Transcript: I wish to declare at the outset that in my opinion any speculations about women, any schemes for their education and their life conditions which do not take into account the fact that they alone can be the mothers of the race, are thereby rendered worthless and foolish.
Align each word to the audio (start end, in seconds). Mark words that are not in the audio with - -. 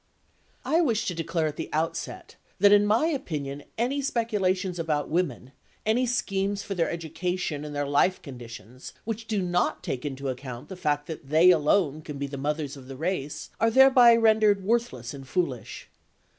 I 0.65 0.81
wish 0.81 1.05
to 1.05 1.13
declare 1.13 1.45
at 1.45 1.57
the 1.57 1.69
outset 1.71 2.35
that 2.59 2.71
in 2.71 2.87
my 2.87 3.05
opinion 3.05 3.61
any 3.77 4.01
speculations 4.01 4.79
about 4.79 5.09
women, 5.11 5.51
any 5.85 6.07
schemes 6.07 6.63
for 6.63 6.73
their 6.73 6.89
education 6.89 7.63
and 7.63 7.75
their 7.75 7.85
life 7.85 8.19
conditions 8.23 8.93
which 9.05 9.27
do 9.27 9.43
not 9.43 9.83
take 9.83 10.03
into 10.03 10.29
account 10.29 10.69
the 10.69 10.75
fact 10.75 11.05
that 11.05 11.29
they 11.29 11.51
alone 11.51 12.01
can 12.01 12.17
be 12.17 12.25
the 12.25 12.35
mothers 12.39 12.75
of 12.75 12.87
the 12.87 12.97
race, 12.97 13.51
are 13.59 13.69
thereby 13.69 14.15
rendered 14.15 14.63
worthless 14.63 15.13
and 15.13 15.27
foolish. 15.27 15.87